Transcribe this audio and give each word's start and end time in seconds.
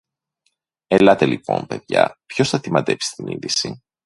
Ελάτε 0.87 1.25
λοιπόν, 1.25 1.65
παιδιά, 1.65 2.17
ποιος 2.25 2.49
θα 2.49 2.59
τη 2.59 2.71
μαντέψει 2.71 3.13
την 3.15 3.27
είδηση; 3.27 3.83